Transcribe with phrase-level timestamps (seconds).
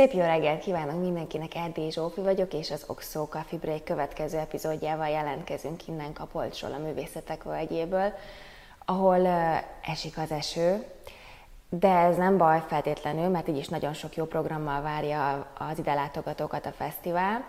[0.00, 5.08] Szép jó reggelt kívánok mindenkinek, Erdély Zsófi vagyok, és az Oxo Coffee Break következő epizódjával
[5.08, 8.12] jelentkezünk innen Kapolcsról, a művészetek völgyéből,
[8.84, 9.26] ahol
[9.82, 10.84] esik az eső,
[11.68, 15.94] de ez nem baj feltétlenül, mert így is nagyon sok jó programmal várja az ide
[15.94, 17.44] látogatókat a fesztivál.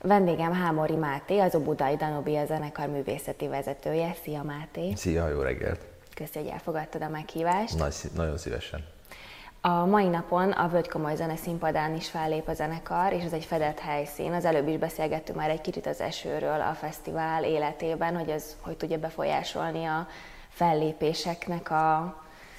[0.00, 4.14] Vendégem Hámori Máté, az Obudai Danubia zenekar művészeti vezetője.
[4.22, 4.94] Szia Máté!
[4.94, 5.80] Szia, jó reggelt!
[6.14, 7.78] Köszönöm, hogy elfogadtad a meghívást.
[7.78, 8.94] Nagy, nagyon szívesen.
[9.66, 13.44] A mai napon a Völgy Komoly Zene színpadán is fellép a zenekar, és ez egy
[13.44, 14.32] fedett helyszín.
[14.32, 18.76] Az előbb is beszélgettünk már egy kicsit az esőről a fesztivál életében, hogy ez hogy
[18.76, 20.06] tudja befolyásolni a
[20.48, 21.96] fellépéseknek a,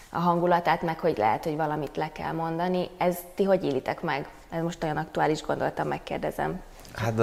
[0.09, 2.89] a hangulatát, meg hogy lehet, hogy valamit le kell mondani.
[2.97, 4.27] Ez ti hogy élitek meg?
[4.49, 6.61] Ez most olyan aktuális, gondoltam, megkérdezem.
[6.93, 7.19] Hát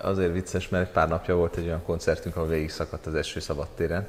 [0.00, 4.08] azért vicces, mert pár napja volt egy olyan koncertünk, ahol végig szakadt az eső szabadtéren,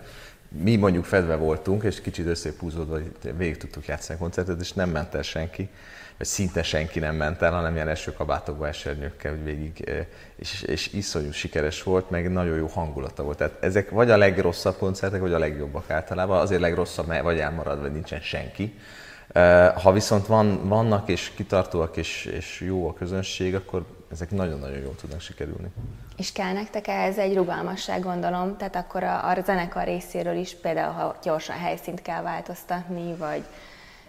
[0.50, 2.98] mi mondjuk fedve voltunk, és kicsit összepúzódva
[3.38, 5.70] végig tudtuk játszani a koncertet, és nem ment el senki,
[6.18, 9.92] vagy szinte senki nem ment el, hanem ilyen esőkabátokba, esernyőkkel végig,
[10.36, 13.38] és, és iszonyú sikeres volt, meg nagyon jó hangulata volt.
[13.38, 17.82] Tehát ezek vagy a legrosszabb koncertek, vagy a legjobbak általában, azért legrosszabb, mert vagy elmarad,
[17.82, 18.80] vagy nincsen senki.
[19.76, 24.96] Ha viszont van, vannak és kitartóak és, és jó a közönség, akkor ezek nagyon-nagyon jól
[24.96, 25.72] tudnak sikerülni.
[26.18, 30.94] És kell nektek ehhez egy rugalmasság, gondolom, tehát akkor a, a zenekar részéről is például,
[30.94, 33.44] ha gyorsan helyszínt kell változtatni, vagy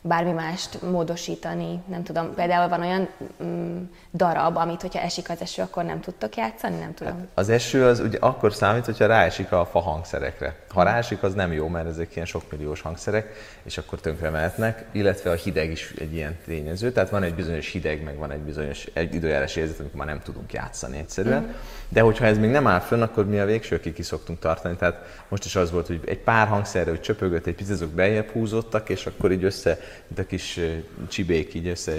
[0.02, 3.08] bármi mást módosítani, nem tudom, például van olyan
[3.42, 7.12] mm, darab, amit, hogyha esik az eső, akkor nem tudtok játszani, nem tudom.
[7.12, 10.56] Hát az eső az ugye akkor számít, hogyha ráesik a fa hangszerekre.
[10.68, 15.30] Ha ráesik, az nem jó, mert ezek ilyen sokmilliós hangszerek, és akkor tönkre mehetnek, illetve
[15.30, 18.84] a hideg is egy ilyen tényező, tehát van egy bizonyos hideg, meg van egy bizonyos
[18.92, 21.42] egy időjárás érzet, amikor már nem tudunk játszani egyszerűen.
[21.42, 21.50] Mm.
[21.92, 24.76] De hogyha ez még nem áll fönn, akkor mi a végsőkig ki szoktunk tartani.
[24.76, 28.28] Tehát most is az volt, hogy egy pár hangszerre, hogy csöpögött, egy picit azok beljebb
[28.28, 30.60] húzottak, és akkor így össze, mint a kis
[31.08, 31.92] csibék így össze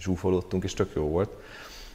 [0.00, 1.30] zsúfolódtunk, és tök jó volt.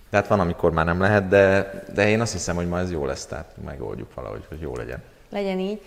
[0.09, 3.05] Tehát van, amikor már nem lehet, de, de én azt hiszem, hogy ma ez jó
[3.05, 5.01] lesz, tehát megoldjuk valahogy, hogy jó legyen.
[5.29, 5.81] Legyen így.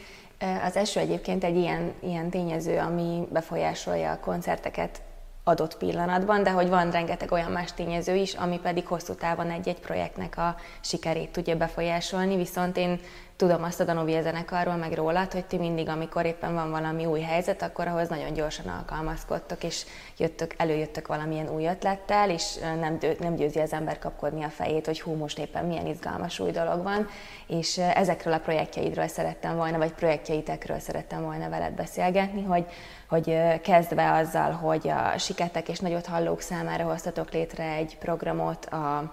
[0.64, 5.02] Az eső egyébként egy ilyen, ilyen tényező, ami befolyásolja a koncerteket
[5.50, 9.80] adott pillanatban, de hogy van rengeteg olyan más tényező is, ami pedig hosszú távon egy-egy
[9.80, 13.00] projektnek a sikerét tudja befolyásolni, viszont én
[13.40, 17.20] tudom azt a Danovia zenekarról, meg rólad, hogy ti mindig, amikor éppen van valami új
[17.20, 19.84] helyzet, akkor ahhoz nagyon gyorsan alkalmazkodtok, és
[20.16, 25.00] jöttök, előjöttök valamilyen új ötlettel, és nem, nem győzi az ember kapkodni a fejét, hogy
[25.00, 27.06] hú, most éppen milyen izgalmas új dolog van,
[27.46, 32.64] és ezekről a projektjeidről szerettem volna, vagy projektjeitekről szerettem volna veled beszélgetni, hogy,
[33.08, 39.12] hogy kezdve azzal, hogy a siketek és nagyot hallók számára hoztatok létre egy programot a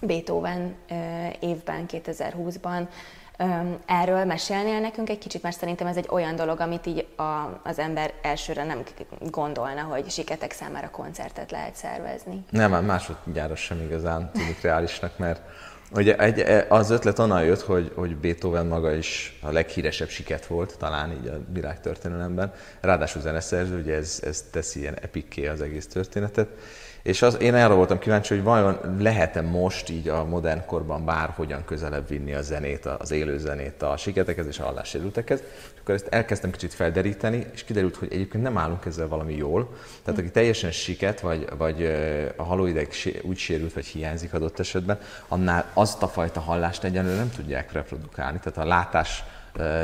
[0.00, 0.74] Beethoven
[1.40, 2.88] évben, 2020-ban,
[3.86, 7.78] Erről mesélnél nekünk egy kicsit, mert szerintem ez egy olyan dolog, amit így a, az
[7.78, 8.82] ember elsőre nem
[9.30, 12.44] gondolna, hogy siketek számára koncertet lehet szervezni.
[12.50, 15.40] Nem, másodjára sem igazán tűnik reálisnak, mert
[15.94, 20.46] Ugye egy, e, az ötlet onnan jött, hogy, hogy Beethoven maga is a leghíresebb siket
[20.46, 22.52] volt, talán így a világtörténelemben.
[22.80, 26.48] Ráadásul zeneszerző, ugye ez, ez teszi ilyen epikké az egész történetet.
[27.04, 31.64] És az, én arra voltam kíváncsi, hogy vajon lehet-e most így a modern korban bárhogyan
[31.64, 35.42] közelebb vinni a zenét, az élő zenét a siketekhez és a hallássérültekhez.
[35.74, 39.74] És akkor ezt elkezdtem kicsit felderíteni, és kiderült, hogy egyébként nem állunk ezzel valami jól.
[40.04, 41.84] Tehát aki teljesen siket, vagy, vagy
[42.36, 42.88] a halóideg
[43.22, 44.98] úgy sérült, vagy hiányzik adott esetben,
[45.28, 48.38] annál azt a fajta hallást egyenlően nem tudják reprodukálni.
[48.38, 49.24] Tehát a látás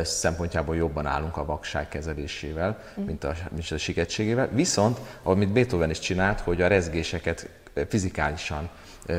[0.03, 3.05] szempontjából jobban állunk a vakság kezelésével, mm.
[3.05, 4.49] mint, a, mint a siketségével.
[4.49, 7.49] Viszont, amit Beethoven is csinált, hogy a rezgéseket
[7.89, 8.69] fizikálisan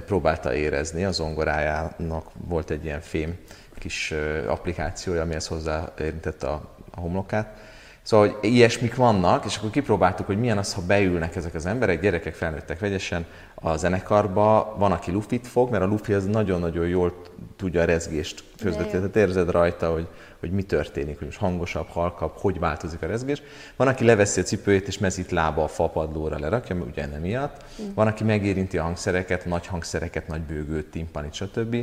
[0.05, 3.37] próbálta érezni, a zongorájának volt egy ilyen fém
[3.77, 4.13] kis
[4.47, 7.57] applikációja, amihez hozzáérintette a homlokát.
[8.03, 12.01] Szóval, hogy ilyesmik vannak, és akkor kipróbáltuk, hogy milyen az, ha beülnek ezek az emberek,
[12.01, 13.25] gyerekek felnőttek vegyesen
[13.55, 17.21] a zenekarba, van, aki lufit fog, mert a lufi az nagyon-nagyon jól
[17.55, 20.07] tudja a rezgést közvetíteni, tehát érzed rajta, hogy,
[20.39, 23.41] hogy mi történik, hogy most hangosabb, halkabb, hogy változik a rezgés.
[23.75, 27.63] Van, aki leveszi a cipőjét és mezít lába a fapadlóra lerakja, ugye nem miatt.
[27.93, 31.75] Van, aki megérinti a hangszereket, nagy hangszereket, nagy bőgőt, timpanit, stb.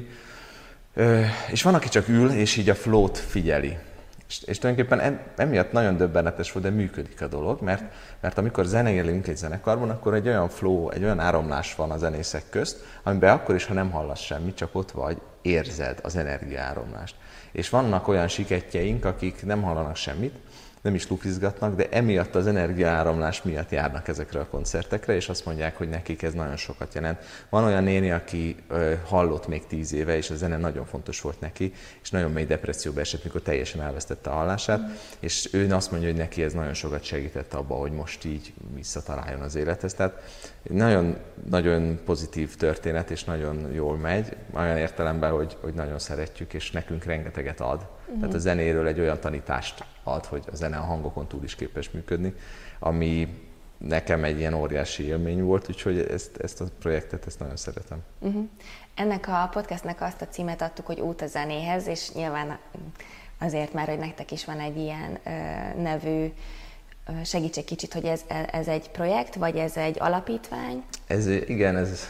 [1.51, 3.77] És van, aki csak ül, és így a flót figyeli.
[4.29, 7.83] És, és tulajdonképpen emiatt nagyon döbbenetes volt, de működik a dolog, mert,
[8.21, 12.43] mert amikor zenélünk egy zenekarban, akkor egy olyan flow, egy olyan áramlás van a zenészek
[12.51, 17.15] közt, amiben akkor is, ha nem hallasz semmit, csak ott vagy, érzed az energiáramlást.
[17.53, 20.35] És vannak olyan siketjeink, akik nem hallanak semmit,
[20.81, 25.77] nem is lukizgatnak, de emiatt az energiaáramlás miatt járnak ezekre a koncertekre, és azt mondják,
[25.77, 27.19] hogy nekik ez nagyon sokat jelent.
[27.49, 31.41] Van olyan néni, aki ö, hallott még tíz éve, és a zene nagyon fontos volt
[31.41, 31.73] neki,
[32.03, 34.93] és nagyon mély depresszióba esett, mikor teljesen elvesztette a hallását, mm.
[35.21, 39.41] és ő azt mondja, hogy neki ez nagyon sokat segített abba, hogy most így visszataláljon
[39.41, 39.95] az élethez.
[39.95, 40.23] Tehát
[40.63, 41.17] nagyon,
[41.51, 47.05] nagyon pozitív történet, és nagyon jól megy, olyan értelemben, hogy, hogy nagyon szeretjük, és nekünk
[47.05, 47.87] rengeteget ad.
[48.11, 48.21] Mm.
[48.21, 51.91] Tehát a zenéről egy olyan tanítást ad, hogy a zene a hangokon túl is képes
[51.91, 52.35] működni,
[52.79, 53.29] ami
[53.79, 57.99] nekem egy ilyen óriási élmény volt, úgyhogy ezt, ezt a projektet ezt nagyon szeretem.
[58.19, 58.49] Uh-huh.
[58.95, 62.59] Ennek a podcastnek azt a címet adtuk, hogy Út a zenéhez, és nyilván
[63.39, 65.31] azért már, hogy nektek is van egy ilyen ö,
[65.83, 66.33] nevű
[67.25, 68.21] Segíts egy kicsit, hogy ez,
[68.51, 70.83] ez egy projekt, vagy ez egy alapítvány?
[71.07, 72.09] Ez, igen, ez,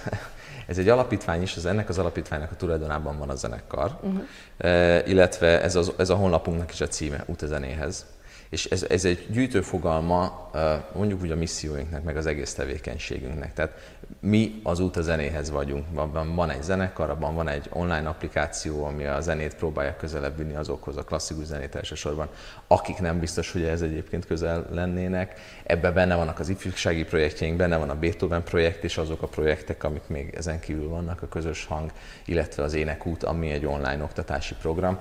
[0.68, 5.08] ez egy alapítvány is, az ennek az alapítványnak a tulajdonában van a zenekar, uh-huh.
[5.08, 8.06] illetve ez, az, ez a honlapunknak is a címe, Út a zenéhez.
[8.50, 10.50] És ez, ez egy gyűjtőfogalma
[10.94, 13.54] mondjuk úgy a misszióinknak, meg az egész tevékenységünknek.
[13.54, 13.72] Tehát
[14.20, 15.84] mi az út a zenéhez vagyunk.
[15.90, 20.54] Van, van egy zenekar, abban van egy online applikáció, ami a zenét próbálja közelebb vinni
[20.54, 22.28] azokhoz a klasszikus zenét elsősorban,
[22.66, 25.40] akik nem biztos, hogy ez egyébként közel lennének.
[25.64, 29.84] Ebben benne vannak az ifjúsági projektjeink, benne van a Beethoven projekt, és azok a projektek,
[29.84, 31.90] amik még ezen kívül vannak, a közös hang,
[32.24, 34.98] illetve az énekút, ami egy online oktatási program.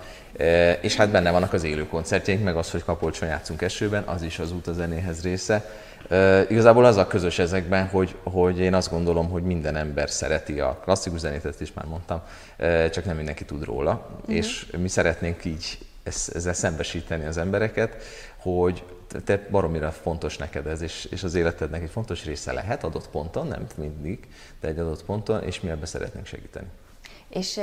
[0.82, 4.40] És hát benne vannak az élő koncertjeink, meg az, hogy Kapolcson játszunk esőben, az is
[4.40, 5.70] az út a zenéhez része.
[6.10, 10.60] Uh, igazából az a közös ezekben, hogy, hogy én azt gondolom, hogy minden ember szereti
[10.60, 12.22] a klasszikus zenét, ezt is már mondtam,
[12.60, 14.36] uh, csak nem mindenki tud róla, uh-huh.
[14.36, 18.04] és mi szeretnénk így ezzel szembesíteni az embereket,
[18.38, 18.84] hogy
[19.26, 23.48] te baromira fontos neked ez, és, és az életednek egy fontos része lehet adott ponton,
[23.48, 24.28] nem mindig,
[24.60, 26.68] de egy adott ponton, és mi ebbe szeretnénk segíteni.
[27.30, 27.60] És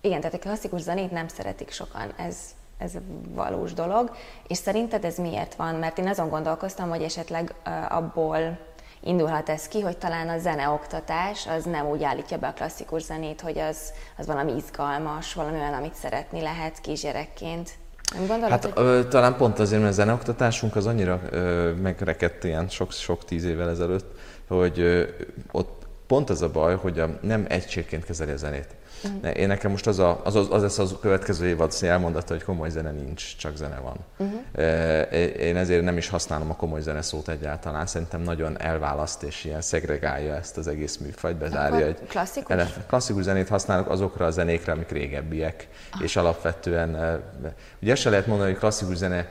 [0.00, 2.36] igen, tehát a klasszikus zenét nem szeretik sokan, ez
[2.80, 2.92] ez
[3.34, 4.10] valós dolog.
[4.46, 5.74] És szerinted ez miért van?
[5.74, 7.54] Mert én azon gondolkoztam, hogy esetleg
[7.88, 8.58] abból
[9.00, 13.40] indulhat ez ki, hogy talán a zeneoktatás az nem úgy állítja be a klasszikus zenét,
[13.40, 17.70] hogy az, az valami izgalmas, valami olyan, amit szeretni lehet kisgyerekként.
[18.12, 18.72] Nem gondolod, hát hogy...
[18.76, 23.44] ö, talán pont azért, mert a zeneoktatásunk az annyira ö, megrekedt ilyen sok, sok tíz
[23.44, 24.18] évvel ezelőtt,
[24.48, 25.04] hogy ö,
[25.52, 25.79] ott
[26.10, 28.66] pont az a baj, hogy a, nem egységként kezeli a zenét.
[29.04, 29.36] Uh-huh.
[29.36, 32.70] Én nekem most az, a, az, az, az lesz az következő évad elmondata, hogy komoly
[32.70, 33.96] zene nincs, csak zene van.
[34.16, 35.40] Uh-huh.
[35.40, 37.86] Én ezért nem is használom a komoly zene szót egyáltalán.
[37.86, 41.86] Szerintem nagyon elválaszt és ilyen szegregálja ezt az egész műfajt, bezárja.
[41.86, 42.62] Egy klasszikus?
[42.86, 46.02] klasszikus zenét használok azokra a zenékre, amik régebbiek, ah.
[46.02, 47.20] és alapvetően,
[47.82, 49.28] ugye se lehet mondani, hogy klasszikus zene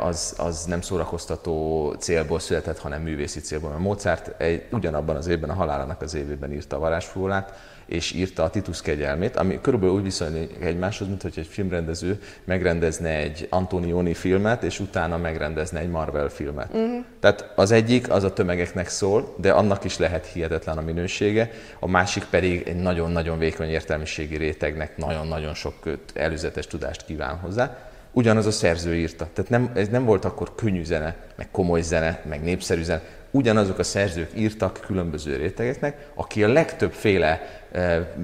[0.00, 3.70] az, az nem szórakoztató célból született, hanem művészi célból.
[3.70, 7.52] Mert Mozart egy, ugyanabban az évben, a halálának az évében írta a varázsfúlát,
[7.86, 13.08] és írta a Titus kegyelmét, ami körülbelül úgy viszonylik egymáshoz, mint hogy egy filmrendező megrendezne
[13.08, 16.68] egy Antonioni filmet, és utána megrendezne egy Marvel filmet.
[16.74, 17.04] Uh-huh.
[17.20, 21.88] Tehát az egyik az a tömegeknek szól, de annak is lehet hihetetlen a minősége, a
[21.88, 25.74] másik pedig egy nagyon-nagyon vékony értelmiségi rétegnek nagyon-nagyon sok
[26.14, 27.92] előzetes tudást kíván hozzá.
[28.16, 29.28] Ugyanaz a szerző írta.
[29.32, 33.02] Tehát nem, ez nem volt akkor könnyű zene, meg komoly zene, meg népszerű zene,
[33.34, 38.14] ugyanazok a szerzők írtak különböző rétegeknek, aki a legtöbbféle e,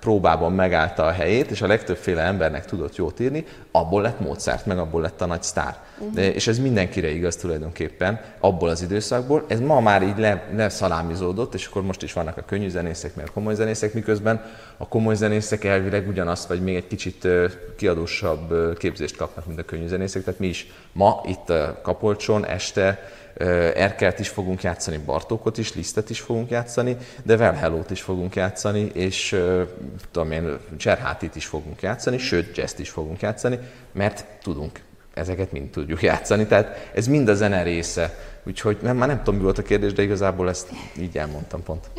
[0.00, 4.78] próbában megállta a helyét, és a legtöbbféle embernek tudott jót írni, abból lett Mozart, meg
[4.78, 5.78] abból lett a nagy sztár.
[5.98, 6.24] Uh-huh.
[6.24, 9.44] És ez mindenkire igaz tulajdonképpen, abból az időszakból.
[9.48, 13.26] Ez ma már így le, leszalámizódott, és akkor most is vannak a könnyű zenészek, meg
[13.28, 14.44] a komoly zenészek, miközben
[14.76, 17.28] a komoly zenészek elvileg ugyanazt, vagy még egy kicsit
[17.76, 20.24] kiadósabb képzést kapnak, mint a könnyű zenészek.
[20.24, 23.08] Tehát mi is ma itt a Kapolcson este
[23.74, 28.90] Erkelt is fogunk játszani, Bartókot is, Lisztet is fogunk játszani, de Velhellót is fogunk játszani,
[28.94, 29.40] és
[30.10, 33.58] tudom én, Cserhátit is fogunk játszani, sőt, jazz is fogunk játszani,
[33.92, 34.80] mert tudunk
[35.14, 38.14] ezeket mind tudjuk játszani, tehát ez mind a zene része.
[38.46, 40.68] Úgyhogy nem, már nem tudom, mi volt a kérdés, de igazából ezt
[40.98, 41.90] így elmondtam pont.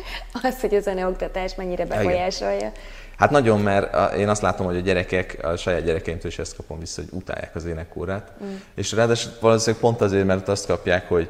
[0.42, 2.56] Az, hogy a zeneoktatás mennyire befolyásolja.
[2.56, 2.72] Igen.
[3.16, 6.78] Hát nagyon, mert én azt látom, hogy a gyerekek, a saját gyerekeimtől is ezt kapom
[6.78, 8.32] vissza, hogy utálják az énekórát.
[8.44, 8.54] Mm.
[8.74, 11.28] És ráadásul valószínűleg pont azért, mert azt kapják, hogy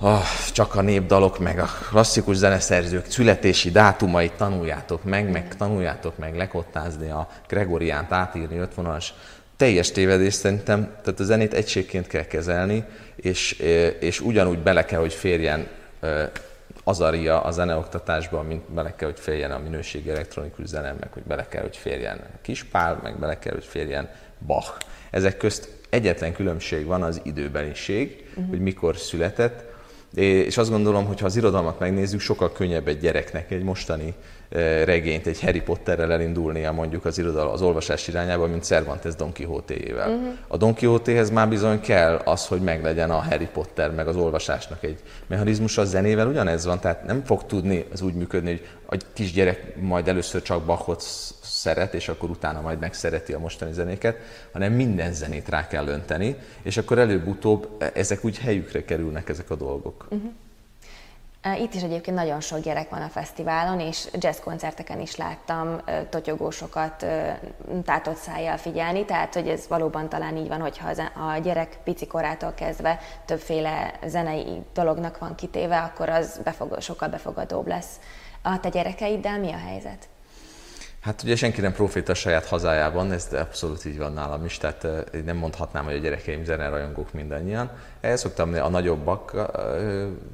[0.00, 0.22] oh,
[0.52, 7.10] csak a népdalok, meg a klasszikus zeneszerzők születési dátumait tanuljátok meg, meg tanuljátok meg lekottázni
[7.10, 9.14] a Gregoriánt, átírni ötvonalas.
[9.64, 12.84] Teljes tévedés szerintem, tehát a zenét egységként kell kezelni,
[13.16, 13.52] és,
[14.00, 15.68] és ugyanúgy bele kell, hogy férjen
[16.84, 21.22] az aria a zeneoktatásba, mint bele kell, hogy férjen a minőségi elektronikus zene, meg hogy
[21.22, 24.08] bele kell, hogy férjen Kispál, meg bele kell, hogy férjen
[24.46, 24.70] Bach.
[25.10, 28.48] Ezek közt egyetlen különbség van az időbeliség, uh-huh.
[28.48, 29.64] hogy mikor született,
[30.14, 34.14] és azt gondolom, hogy ha az irodalmat megnézzük, sokkal könnyebb egy gyereknek, egy mostani
[34.84, 40.08] regényt, egy Harry Potterrel elindulnia mondjuk az irodal, az olvasás irányába, mint Cervantes Don Quixote-ével.
[40.10, 40.32] Uh-huh.
[40.48, 44.82] A Don Quixote-hez már bizony kell az, hogy meglegyen a Harry Potter, meg az olvasásnak
[44.82, 49.12] egy mechanizmus, a zenével ugyanez van, tehát nem fog tudni az úgy működni, hogy a
[49.12, 51.00] kisgyerek majd először csak Bachot
[51.42, 54.16] szeret, és akkor utána majd megszereti a mostani zenéket,
[54.52, 59.54] hanem minden zenét rá kell önteni, és akkor előbb-utóbb ezek úgy helyükre kerülnek ezek a
[59.54, 60.06] dolgok.
[60.10, 60.30] Uh-huh.
[61.58, 67.06] Itt is egyébként nagyon sok gyerek van a fesztiválon, és jazz koncerteken is láttam totyogósokat
[67.84, 70.88] tátott szájjal figyelni, tehát hogy ez valóban talán így van, hogyha
[71.34, 77.66] a gyerek pici korától kezdve többféle zenei dolognak van kitéve, akkor az befog, sokkal befogadóbb
[77.66, 78.00] lesz.
[78.42, 80.08] A te gyerekeiddel mi a helyzet?
[81.04, 84.86] Hát ugye senki nem proféta a saját hazájában, ez abszolút így van nálam is, tehát
[85.24, 87.70] nem mondhatnám, hogy a gyerekeim zenerajongók mindannyian.
[88.00, 89.50] El szoktam a nagyobbak,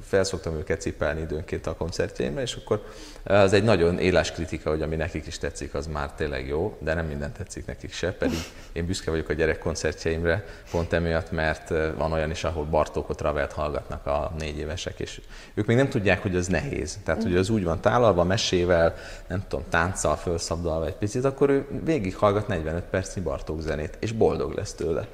[0.03, 2.83] fel szoktam őket cipelni időnként a koncertjeimre, és akkor
[3.23, 6.93] az egy nagyon éles kritika, hogy ami nekik is tetszik, az már tényleg jó, de
[6.93, 8.37] nem minden tetszik nekik se, pedig
[8.71, 14.05] én büszke vagyok a gyerekkoncertjeimre, pont emiatt, mert van olyan is, ahol Bartókot Ravelt hallgatnak
[14.05, 15.21] a négy évesek, és
[15.53, 16.97] ők még nem tudják, hogy az nehéz.
[17.03, 18.95] Tehát, hogy az úgy van tálalva, mesével,
[19.27, 20.15] nem tudom, tánccal
[20.61, 25.07] felszabdalva egy picit, akkor ő végig hallgat 45 percnyi Bartók zenét, és boldog lesz tőle.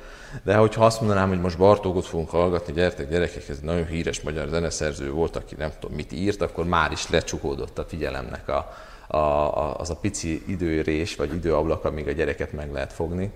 [0.43, 4.47] De hogyha azt mondanám, hogy most Bartókot fogunk hallgatni, gyertek gyerekek, ez nagyon híres magyar
[4.47, 8.73] zeneszerző volt, aki nem tudom mit írt, akkor már is lecsukódott a figyelemnek a,
[9.07, 13.31] a, a, az a pici időrés vagy időablak, amíg a gyereket meg lehet fogni.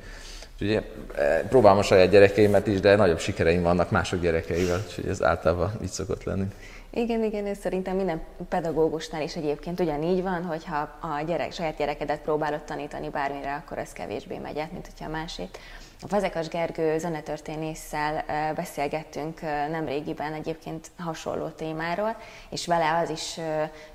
[0.62, 0.84] Úgyhogy
[1.16, 5.72] e, próbálom a saját gyerekeimet is, de nagyobb sikereim vannak mások gyerekeivel, úgyhogy ez általában
[5.82, 6.46] így szokott lenni.
[6.94, 12.22] Igen, igen, ez szerintem minden pedagógusnál is egyébként ugyanígy van, hogyha a gyerek, saját gyerekedet
[12.22, 15.58] próbálod tanítani bármire, akkor ez kevésbé megy át, mint hogyha a másét.
[16.02, 18.24] A Fazekas Gergő zenetörténésszel
[18.56, 22.16] beszélgettünk nemrégiben egyébként hasonló témáról,
[22.50, 23.40] és vele az is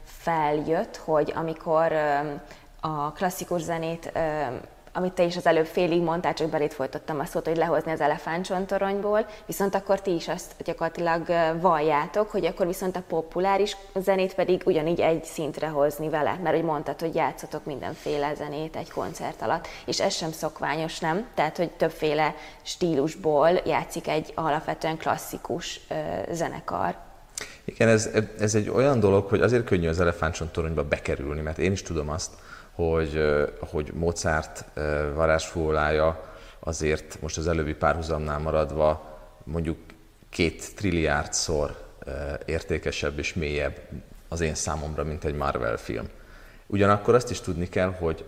[0.05, 1.93] feljött, hogy amikor
[2.81, 4.13] a klasszikus zenét
[4.97, 8.01] amit te is az előbb félig mondtál, csak belét folytottam a szót, hogy lehozni az
[8.01, 11.27] elefántcsontoronyból, viszont akkor ti is azt gyakorlatilag
[11.61, 16.65] valljátok, hogy akkor viszont a populáris zenét pedig ugyanígy egy szintre hozni vele, mert hogy
[16.65, 21.27] mondtad, hogy játszotok mindenféle zenét egy koncert alatt, és ez sem szokványos, nem?
[21.35, 25.95] Tehát, hogy többféle stílusból játszik egy alapvetően klasszikus ö,
[26.33, 26.97] zenekar.
[27.65, 31.83] Igen, ez, ez egy olyan dolog, hogy azért könnyű az elefántcsontoronyba bekerülni, mert én is
[31.83, 32.31] tudom azt,
[32.77, 33.21] hogy,
[33.59, 34.65] hogy Mozart
[35.15, 39.79] varázsfólája azért most az előbbi párhuzamnál maradva mondjuk
[40.31, 41.77] két trilliárdszor
[42.45, 43.79] értékesebb és mélyebb
[44.29, 46.09] az én számomra, mint egy Marvel film.
[46.67, 48.25] Ugyanakkor azt is tudni kell, hogy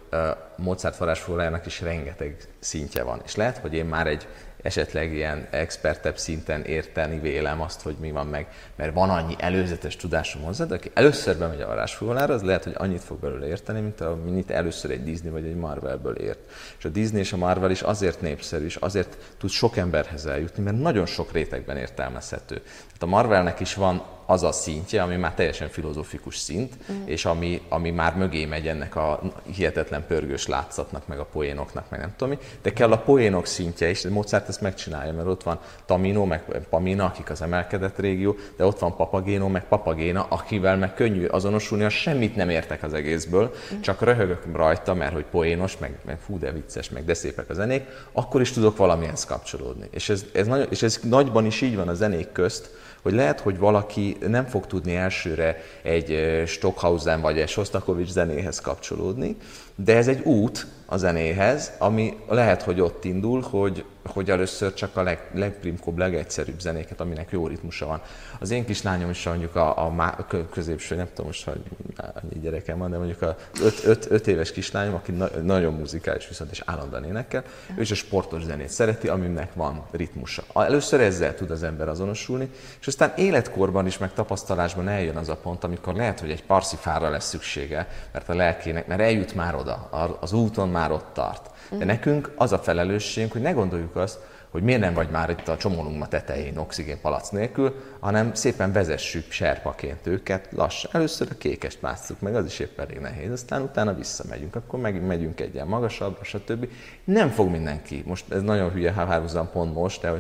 [0.57, 3.21] Mozart varázsfólájának is rengeteg szintje van.
[3.25, 4.27] És lehet, hogy én már egy
[4.63, 8.47] esetleg ilyen expertebb szinten érteni vélem azt, hogy mi van meg,
[8.77, 12.75] mert van annyi előzetes tudásom hozzá, de aki először bemegy a varázsfúvolára, az lehet, hogy
[12.77, 16.39] annyit fog belőle érteni, mint amit először egy Disney vagy egy Marvelből ért.
[16.79, 20.63] És a Disney és a Marvel is azért népszerű, és azért tud sok emberhez eljutni,
[20.63, 22.55] mert nagyon sok rétegben értelmezhető.
[22.55, 27.03] Tehát a Marvelnek is van az a szintje, ami már teljesen filozófikus szint, mm.
[27.05, 29.21] és ami, ami már mögé megy ennek a
[29.55, 33.91] hihetetlen pörgős látszatnak, meg a poénoknak, meg nem tudom mi, de kell a poénok szintje
[33.91, 38.65] is, Mozart ezt megcsinálja, mert ott van Tamino, meg Pamina, akik az emelkedett régió, de
[38.65, 43.55] ott van Papagéno, meg Papagéna, akivel meg könnyű azonosulni, a semmit nem értek az egészből,
[43.75, 43.81] mm.
[43.81, 47.55] csak röhögök rajta, mert hogy poénos, meg, meg fú, de vicces, meg de szépek a
[47.55, 49.89] zenék, akkor is tudok valamihez kapcsolódni.
[49.91, 53.41] És ez, ez, nagy, és ez nagyban is így van a zenék közt, hogy lehet,
[53.41, 59.37] hogy valaki nem fog tudni elsőre egy Stockhausen vagy egy Sostakovics zenéhez kapcsolódni,
[59.75, 64.97] de ez egy út a zenéhez, ami lehet, hogy ott indul, hogy, hogy először csak
[64.97, 68.03] a leg, legprimkóbb, legegyszerűbb zenéket, aminek jó ritmusa van.
[68.41, 71.61] Az én kislányom is mondjuk a, a, a középső, nem tudom most, hogy
[71.97, 73.37] annyi gyerekem van, de mondjuk a
[73.85, 77.43] 5 éves kislányom, aki na, nagyon muzikális viszont és állandóan énekel,
[77.77, 80.43] ő is a sportos zenét szereti, aminek van ritmusa.
[80.55, 85.37] Először ezzel tud az ember azonosulni, és aztán életkorban is, meg tapasztalásban eljön az a
[85.37, 89.89] pont, amikor lehet, hogy egy parszifára lesz szüksége, mert a lelkének, mert eljut már oda,
[90.21, 91.51] az úton már ott tart.
[91.71, 94.19] De nekünk az a felelősségünk, hogy ne gondoljuk azt,
[94.51, 100.07] hogy miért nem vagy már itt a csomólunkma tetején oxigénpalac nélkül, hanem szépen vezessük serpaként
[100.07, 100.91] őket lassan.
[100.95, 105.07] Először a kékest másszuk meg, az is épp elég nehéz, aztán utána visszamegyünk, akkor megint
[105.07, 106.69] megyünk egyen magasabbra, stb.
[107.05, 110.13] Nem fog mindenki, most ez nagyon hülye hárhuzam pont most, de,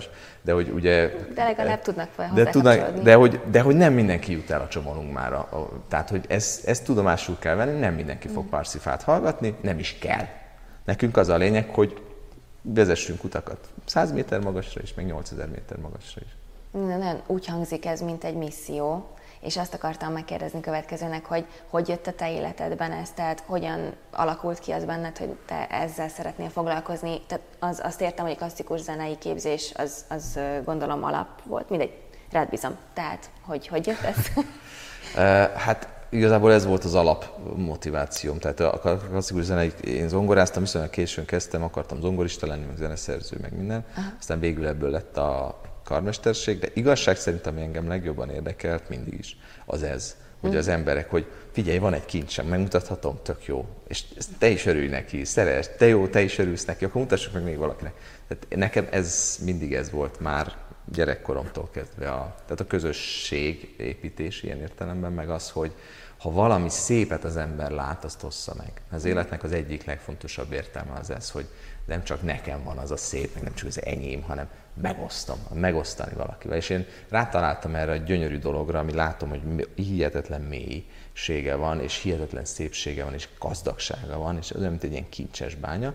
[0.42, 1.10] de hogy ugye...
[1.34, 5.48] De legalább tudnak de, tudnak, de, hogy, de hogy nem mindenki jut el a csomólunkmára.
[5.88, 8.48] Tehát, hogy ezt, ezt tudomásul kell venni, nem mindenki fog mm.
[8.48, 10.26] parszifát hallgatni, nem is kell.
[10.88, 12.02] Nekünk az a lényeg, hogy
[12.62, 16.36] vezessünk utakat 100 méter magasra is, meg 8000 méter magasra is.
[16.70, 22.06] Nem, úgy hangzik ez, mint egy misszió, és azt akartam megkérdezni következőnek, hogy hogy jött
[22.06, 27.20] a te életedben ez, tehát hogyan alakult ki az benned, hogy te ezzel szeretnél foglalkozni.
[27.26, 31.92] Tehát az, azt értem, hogy a klasszikus zenei képzés az, az gondolom alap volt, mindegy,
[32.30, 32.76] rád bízom.
[32.94, 34.16] Tehát, hogy hogy jött ez?
[35.64, 38.38] hát igazából ez volt az alap motivációm.
[38.38, 43.56] Tehát a klasszikus zenei, én zongoráztam, viszonylag későn kezdtem, akartam zongorista lenni, meg zeneszerző, meg
[43.56, 43.84] minden.
[43.96, 44.08] Aha.
[44.18, 49.36] Aztán végül ebből lett a karmesterség, de igazság szerint, ami engem legjobban érdekelt mindig is,
[49.66, 54.04] az ez, hogy az emberek, hogy figyelj, van egy kincsem, megmutathatom, tök jó, és
[54.38, 57.56] te is örülj neki, szeres, te jó, te is örülsz neki, akkor mutassuk meg még
[57.56, 57.94] valakinek.
[58.28, 60.52] Tehát nekem ez mindig ez volt már
[60.92, 65.72] gyerekkoromtól kezdve, a, tehát a közösség építés ilyen értelemben, meg az, hogy
[66.18, 68.72] ha valami szépet az ember lát, azt hossza meg.
[68.90, 71.46] Az életnek az egyik legfontosabb értelme az ez, hogy
[71.84, 74.48] nem csak nekem van az a szép, meg nem csak az enyém, hanem
[74.80, 76.56] megosztom, megosztani valakivel.
[76.56, 82.44] És én rátaláltam erre a gyönyörű dologra, ami látom, hogy hihetetlen mélysége van, és hihetetlen
[82.44, 85.94] szépsége van, és gazdagsága van, és olyan, mint egy ilyen kincses bánya.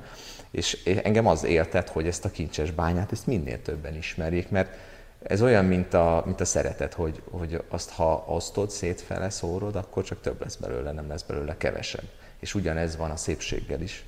[0.53, 4.75] És engem az éltet, hogy ezt a kincses bányát, ezt minél többen ismerjék, mert
[5.23, 10.03] ez olyan, mint a, mint a szeretet, hogy, hogy azt ha osztod, szétfele szórod, akkor
[10.03, 12.03] csak több lesz belőle, nem lesz belőle kevesebb.
[12.39, 14.03] És ugyanez van a szépséggel is.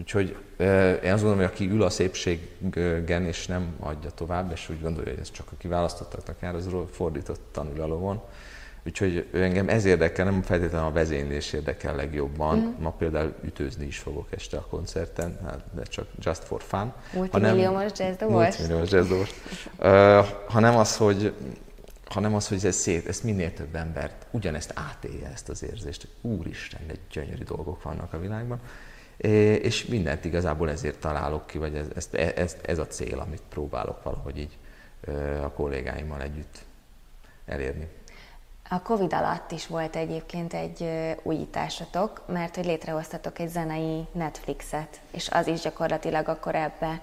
[0.00, 0.36] Úgyhogy
[1.04, 5.10] én azt gondolom, hogy aki ül a szépségen és nem adja tovább, és úgy gondolja,
[5.10, 8.22] hogy ez csak a kiválasztottaknak jár, az fordított tanulalóvon.
[8.86, 12.58] Úgyhogy engem ez érdekel, nem feltétlenül a vezénylés érdekel legjobban.
[12.58, 12.82] Mm.
[12.82, 16.92] Ma például ütőzni is fogok este a koncerten, hát, de csak just for fun.
[17.14, 18.34] Multimilliómos jazzdobos?
[18.34, 19.30] Multimilliómos jazzdobos.
[19.78, 21.34] uh, hanem az, hogy
[22.04, 26.30] hanem az, hogy ez szét, ezt minél több embert ugyanezt átélje ezt az érzést, hogy
[26.30, 28.60] úristen, de gyönyörű dolgok vannak a világban
[29.62, 34.02] és mindent igazából ezért találok ki, vagy ez, ez, ez, ez a cél, amit próbálok
[34.02, 34.58] valahogy így
[35.42, 36.58] a kollégáimmal együtt
[37.46, 37.88] elérni.
[38.72, 40.90] A Covid alatt is volt egyébként egy
[41.22, 47.02] újításatok, mert hogy létrehoztatok egy zenei Netflixet, és az is gyakorlatilag akkor ebbe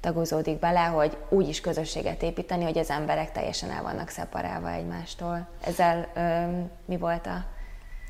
[0.00, 5.48] tagozódik bele, hogy úgy is közösséget építeni, hogy az emberek teljesen el vannak szeparálva egymástól.
[5.64, 7.44] Ezzel ö, mi volt a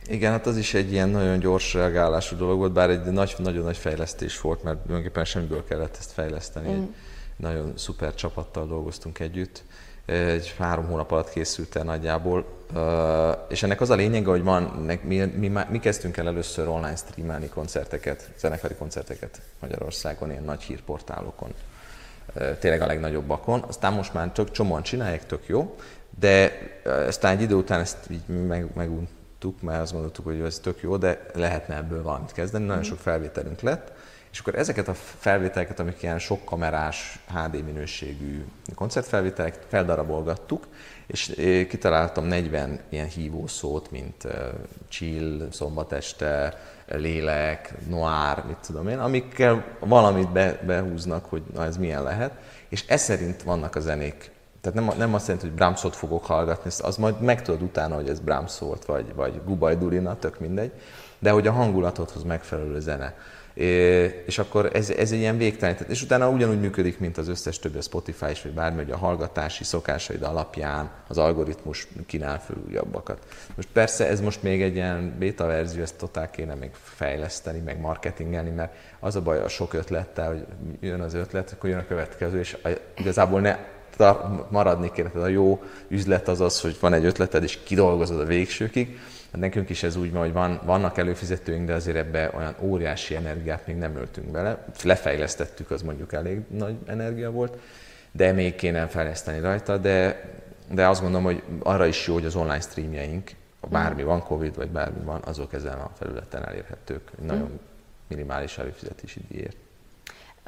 [0.07, 3.65] igen, hát az is egy ilyen nagyon gyors reagálású dolog volt, bár egy nagy, nagyon
[3.65, 6.69] nagy fejlesztés volt, mert tulajdonképpen semmiből kellett ezt fejleszteni.
[6.69, 6.83] Mm.
[6.83, 6.89] Egy
[7.37, 9.63] nagyon szuper csapattal dolgoztunk együtt.
[10.07, 12.58] Egy három hónap alatt készült el nagyjából.
[13.49, 14.63] És ennek az a lényege, hogy van,
[15.03, 21.55] mi, mi, mi kezdtünk el először online streamelni koncerteket, zenekari koncerteket Magyarországon, ilyen nagy hírportálokon
[22.59, 23.65] tényleg a legnagyobbakon.
[23.69, 25.77] Aztán most már csak csomóan csinálják, tök jó,
[26.19, 26.53] de
[26.85, 30.81] aztán egy idő után ezt így meg, megunt, tudtuk, mert azt gondoltuk, hogy ez tök
[30.81, 32.65] jó, de lehetne ebből valamit kezdeni.
[32.65, 33.93] Nagyon sok felvételünk lett,
[34.33, 40.67] és akkor ezeket a felvételeket, amik ilyen sok kamerás, HD minőségű koncertfelvételek, feldarabolgattuk,
[41.07, 41.27] és
[41.69, 44.27] kitaláltam 40 ilyen hívószót, mint
[44.89, 51.77] chill, szombat este, lélek, noir, mit tudom én, amikkel valamit be, behúznak, hogy na ez
[51.77, 52.33] milyen lehet,
[52.69, 54.31] és ez szerint vannak a zenék.
[54.61, 58.21] Tehát nem, nem azt jelenti, hogy Brahmsot fogok hallgatni, az majd megtudod utána, hogy ez
[58.21, 60.73] Brahms volt, vagy, vagy Gubaj Dulina, tök mindegy,
[61.19, 63.15] de hogy a hangulatodhoz megfelelő zene.
[64.27, 67.79] És akkor ez, ez egy ilyen végtelen, és utána ugyanúgy működik, mint az összes többi
[67.79, 73.19] a Spotify is, vagy bármi, hogy a hallgatási szokásaid alapján az algoritmus kínál föl újabbakat.
[73.57, 77.81] Most persze ez most még egy ilyen beta verzió, ezt totál kéne még fejleszteni, meg
[77.81, 80.47] marketingelni, mert az a baj a sok ötlettel, hogy
[80.81, 82.57] jön az ötlet, akkor jön a következő, és
[82.97, 83.57] igazából ne
[84.49, 85.09] maradni kéne.
[85.09, 88.99] Tehát a jó üzlet az az, hogy van egy ötleted, és kidolgozod a végsőkig.
[89.33, 93.15] Hát nekünk is ez úgy van, hogy van, vannak előfizetőink, de azért ebbe olyan óriási
[93.15, 94.65] energiát még nem öltünk bele.
[94.83, 97.57] Lefejlesztettük, az mondjuk elég nagy energia volt,
[98.13, 100.25] de még kéne fejleszteni rajta, de,
[100.73, 103.31] de azt gondolom, hogy arra is jó, hogy az online streamjeink,
[103.69, 107.61] bármi van, Covid vagy bármi van, azok ezen a felületen elérhetők, nagyon
[108.09, 109.57] minimális előfizetési díjért.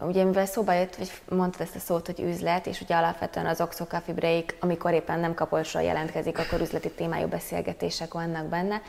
[0.01, 3.61] Ugye mivel szóba jött, vagy mondtad ezt a szót, hogy üzlet, és ugye alapvetően az
[3.61, 8.83] Oxo Coffee Break, amikor éppen nem kapolsról jelentkezik, akkor üzleti témájú beszélgetések vannak benne.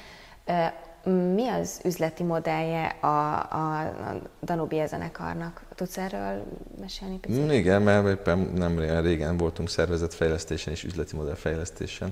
[1.35, 5.61] Mi az üzleti modellje a, a, a Danubia zenekarnak?
[5.75, 6.43] Tudsz erről
[6.79, 7.43] mesélni picit?
[7.43, 12.11] Mm, igen, mert éppen nem régen voltunk szervezetfejlesztésen és üzleti modellfejlesztésen.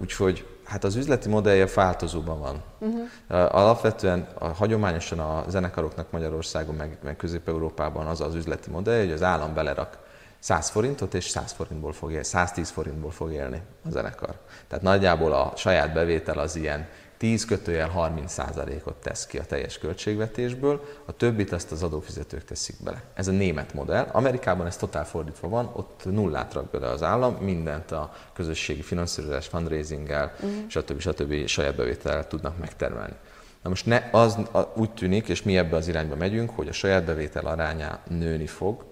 [0.00, 2.62] Úgyhogy hát az üzleti modellje változóban van.
[2.78, 3.54] Uh-huh.
[3.54, 9.22] Alapvetően a, hagyományosan a zenekaroknak Magyarországon, meg, meg Közép-Európában az az üzleti modell, hogy az
[9.22, 9.98] állam belerak
[10.38, 14.34] 100 forintot, és 100 forintból fog élni, 110 forintból fog élni a zenekar.
[14.68, 16.88] Tehát nagyjából a saját bevétel az ilyen
[17.22, 18.38] 10 kötőjel 30
[18.84, 23.02] ot tesz ki a teljes költségvetésből, a többit azt az adófizetők teszik bele.
[23.14, 24.08] Ez a német modell.
[24.12, 29.46] Amerikában ez totál fordítva van, ott nullát rak bele az állam, mindent a közösségi finanszírozás,
[29.46, 30.68] fundraisinggel, uh-huh.
[30.68, 31.00] stb.
[31.00, 31.46] stb.
[31.46, 33.14] saját bevétellel tudnak megtermelni.
[33.62, 34.38] Na most ne, az
[34.74, 38.84] úgy tűnik, és mi ebbe az irányba megyünk, hogy a saját bevétel aránya nőni fog,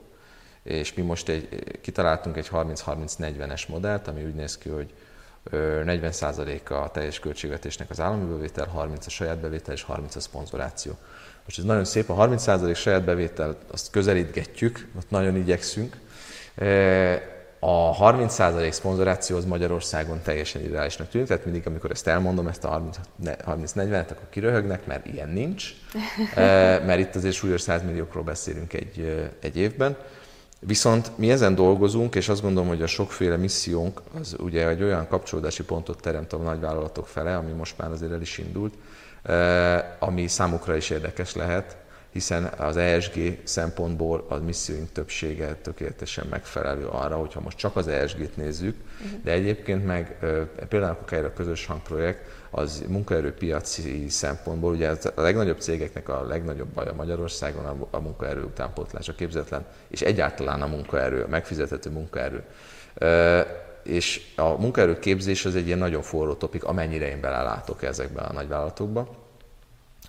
[0.62, 4.94] és mi most egy, kitaláltunk egy 30-30-40-es modellt, ami úgy néz ki, hogy
[5.50, 10.92] 40% a teljes költségvetésnek az állami bevétel, 30 a saját bevétel és 30 a szponzoráció.
[11.44, 15.96] Most ez nagyon szép, a 30% saját bevétel, azt közelítgetjük, ott nagyon igyekszünk.
[17.58, 22.90] A 30% szponzoráció az Magyarországon teljesen ideálisnak tűnik, tehát mindig, amikor ezt elmondom, ezt a
[23.24, 25.74] 30-40-et, akkor kiröhögnek, mert ilyen nincs,
[26.86, 29.96] mert itt azért súlyos 100 milliókról beszélünk egy, egy évben.
[30.60, 35.08] Viszont mi ezen dolgozunk, és azt gondolom, hogy a sokféle missziónk az ugye egy olyan
[35.08, 38.74] kapcsolódási pontot teremt a nagyvállalatok fele, ami most már azért el is indult,
[39.22, 41.76] eh, ami számukra is érdekes lehet,
[42.12, 48.36] hiszen az ESG szempontból a misszióink többsége tökéletesen megfelelő arra, hogyha most csak az ESG-t
[48.36, 49.20] nézzük, uh-huh.
[49.22, 50.18] de egyébként meg
[50.68, 57.64] például a közös hangprojekt, az munkaerőpiaci szempontból, ugye a legnagyobb cégeknek a legnagyobb baja Magyarországon
[57.64, 62.42] a, a munkaerő utánpótlás, a képzetlen, és egyáltalán a munkaerő, a megfizethető munkaerő.
[63.82, 68.32] És a munkaerő képzés az egy ilyen nagyon forró topik, amennyire én belelátok ezekben a
[68.32, 69.08] nagyvállalatokba.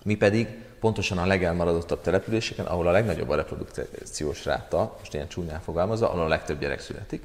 [0.04, 0.48] Mi pedig
[0.80, 6.22] pontosan a legelmaradottabb településeken, ahol a legnagyobb a reprodukciós ráta, most ilyen csúnyán fogalmazva, ahol
[6.22, 7.22] a legtöbb gyerek születik,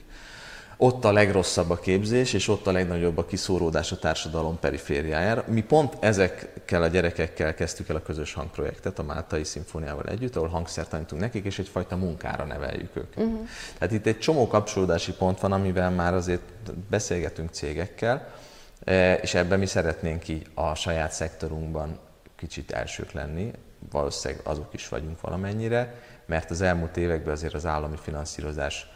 [0.78, 5.44] ott a legrosszabb a képzés, és ott a legnagyobb a kiszóródás a társadalom perifériájára.
[5.48, 10.48] Mi pont ezekkel a gyerekekkel kezdtük el a közös hangprojektet, a Máltai Szimfóniával együtt, ahol
[10.48, 13.26] hangszert tanítunk nekik, és egyfajta munkára neveljük őket.
[13.26, 13.48] Uh-huh.
[13.78, 16.52] Tehát itt egy csomó kapcsolódási pont van, amivel már azért
[16.90, 18.34] beszélgetünk cégekkel,
[18.84, 22.00] e, és ebben mi szeretnénk így a saját szektorunkban
[22.36, 23.52] kicsit elsők lenni,
[23.92, 28.88] valószínűleg azok is vagyunk valamennyire, mert az elmúlt években azért az állami finanszírozás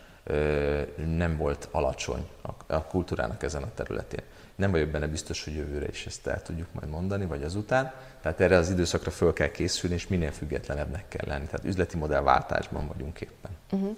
[1.18, 2.28] nem volt alacsony
[2.68, 4.22] a kultúrának ezen a területén.
[4.56, 7.94] Nem vagyok benne biztos, hogy jövőre is ezt el tudjuk majd mondani, vagy azután.
[8.22, 11.46] Tehát erre az időszakra föl kell készülni, és minél függetlenebbnek kell lenni.
[11.46, 13.52] Tehát üzleti modellváltásban vagyunk éppen.
[13.72, 13.98] Uh-huh.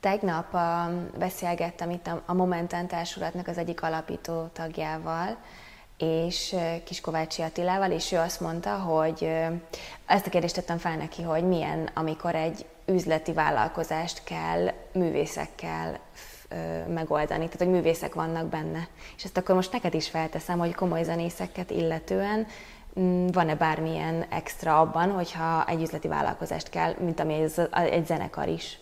[0.00, 0.60] Tegnap uh,
[1.18, 5.36] beszélgettem itt a, a Momentan Társulatnak az egyik alapító tagjával,
[5.98, 9.30] és Kiskovácsi Attilával, és ő azt mondta, hogy
[10.06, 15.98] ezt a kérdést tettem fel neki, hogy milyen, amikor egy üzleti vállalkozást kell művészekkel
[16.88, 18.88] megoldani, tehát hogy művészek vannak benne.
[19.16, 22.46] És ezt akkor most neked is felteszem, hogy komoly zenészeket illetően
[23.00, 28.48] mm, van-e bármilyen extra abban, hogyha egy üzleti vállalkozást kell, mint ami ez egy zenekar
[28.48, 28.78] is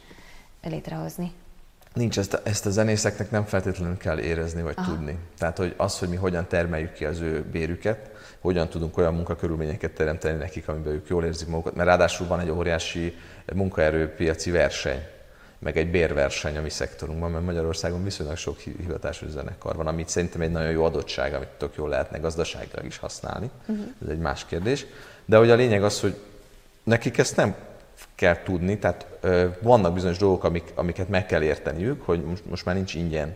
[0.62, 1.32] létrehozni?
[1.94, 4.92] Nincs, ezt ezt a zenészeknek nem feltétlenül kell érezni vagy Aha.
[4.92, 5.18] tudni.
[5.38, 9.90] Tehát, hogy az, hogy mi hogyan termeljük ki az ő bérüket, hogyan tudunk olyan munkakörülményeket
[9.90, 13.16] teremteni nekik, amiben ők jól érzik magukat, mert ráadásul van egy óriási
[13.54, 15.02] munkaerőpiaci verseny,
[15.58, 20.40] meg egy bérverseny a mi szektorunkban, mert Magyarországon viszonylag sok hivatásos zenekar van, amit szerintem
[20.40, 23.50] egy nagyon jó adottság, amit tök jól lehetne gazdaságilag is használni.
[23.66, 23.86] Uh-huh.
[24.02, 24.86] Ez egy más kérdés.
[25.24, 26.16] De hogy a lényeg az, hogy
[26.82, 27.54] nekik ezt nem
[28.14, 32.64] kell tudni, tehát ö, vannak bizonyos dolgok, amik, amiket meg kell érteniük, hogy most, most
[32.64, 33.34] már nincs ingyen,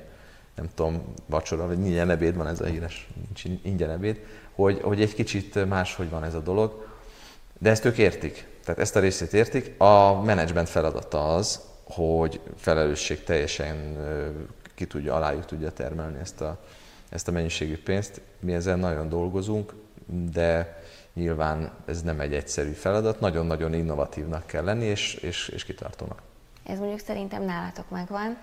[0.55, 4.21] nem tudom, vacsora, vagy ingyen ebéd van ez a híres, nincs ingyen ebéd,
[4.53, 6.87] hogy, hogy egy kicsit máshogy van ez a dolog,
[7.59, 9.81] de ezt ők értik, tehát ezt a részét értik.
[9.81, 13.97] A menedzsment feladata az, hogy felelősség teljesen
[14.75, 16.59] ki tudja, alájuk tudja termelni ezt a,
[17.09, 18.21] ezt a mennyiségű pénzt.
[18.41, 19.73] Mi ezen nagyon dolgozunk,
[20.33, 20.81] de
[21.19, 26.23] nyilván ez nem egy egyszerű feladat, nagyon-nagyon innovatívnak kell lenni, és, és, és kitartónak.
[26.65, 28.39] Ez mondjuk szerintem nálatok megvan.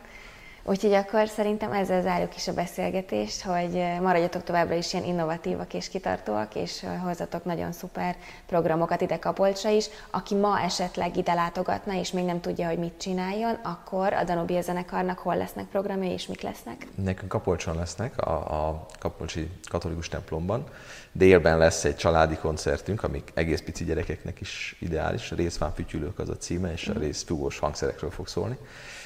[0.67, 5.73] Úgyhogy akkor szerintem ezzel zárjuk is a beszélgetést, hogy eh, maradjatok továbbra is ilyen innovatívak
[5.73, 9.85] és kitartóak, és eh, hozzatok nagyon szuper programokat ide Kapolcsra is.
[10.11, 14.61] Aki ma esetleg ide látogatna, és még nem tudja, hogy mit csináljon, akkor a Danubia
[14.61, 16.87] zenekarnak hol lesznek programjai, és mik lesznek?
[16.95, 20.63] Nekünk Kapolcson lesznek, a, a Kapolcsi katolikus templomban.
[21.11, 25.31] Délben lesz egy családi koncertünk, ami egész pici gyerekeknek is ideális.
[25.31, 27.01] Részván fütyülők az a címe, és a mhm.
[27.01, 28.57] rész fúgós hangszerekről fog szólni.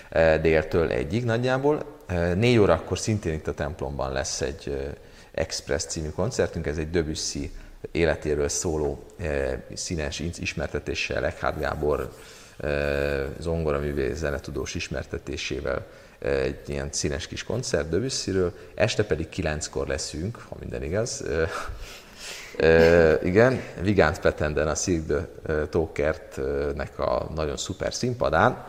[0.10, 1.86] Eh, déltől egyig nagyjából.
[2.06, 4.92] Eh, négy órakor szintén itt a templomban lesz egy eh,
[5.32, 7.52] Express című koncertünk, ez egy Debussy
[7.92, 9.04] életéről szóló
[9.74, 12.14] színes ismertetéssel, Eckhard Gábor
[13.40, 15.86] zongoraművész zenetudós ismertetésével
[16.20, 21.24] egy ilyen színes kis koncert Debussyről, este pedig kilenckor leszünk, ha minden igaz.
[22.58, 28.66] E, igen, Vigánt Petenden a Cirque de Tókertnek a nagyon szuper színpadán,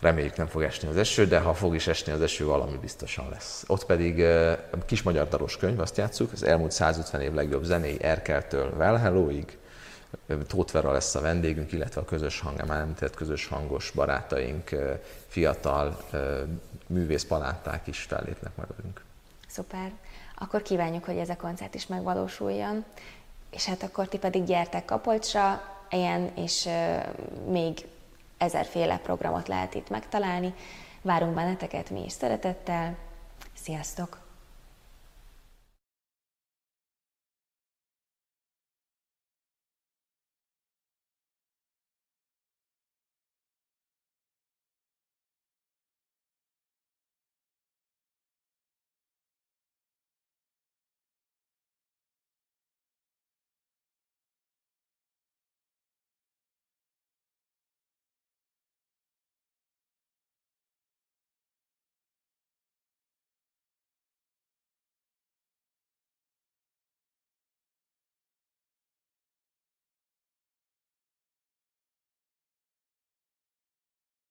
[0.00, 3.28] Reméljük nem fog esni az eső, de ha fog is esni az eső, valami biztosan
[3.30, 3.64] lesz.
[3.66, 4.24] Ott pedig
[4.86, 9.58] kis magyar dalos könyv, azt játszuk, az elmúlt 150 év legjobb zenéi Erkeltől Velhelóig,
[10.46, 14.70] Tóth Vera lesz a vendégünk, illetve a közös hang, említett közös hangos barátaink,
[15.26, 15.98] fiatal
[16.86, 19.04] művész palánták is fellépnek majd velünk.
[19.48, 19.92] Szuper.
[20.38, 22.84] Akkor kívánjuk, hogy ez a koncert is megvalósuljon,
[23.50, 26.68] és hát akkor ti pedig gyertek Kapolcsra, ilyen és
[27.48, 27.86] még
[28.38, 30.54] ezerféle programot lehet itt megtalálni.
[31.02, 32.96] Várunk benneteket mi is szeretettel.
[33.54, 34.27] Sziasztok!